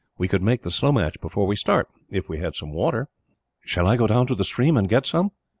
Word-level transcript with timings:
We 0.17 0.27
could 0.27 0.41
make 0.41 0.63
the 0.63 0.71
slow 0.71 0.91
match 0.91 1.21
before 1.21 1.45
we 1.45 1.55
start, 1.55 1.87
if 2.09 2.27
we 2.27 2.39
had 2.39 2.55
some 2.55 2.73
water." 2.73 3.07
"Shall 3.63 3.85
I 3.85 3.97
go 3.97 4.07
down 4.07 4.25
to 4.25 4.33
the 4.35 4.43
stream, 4.43 4.75
and 4.75 4.89
get 4.89 5.05
some?" 5.05 5.29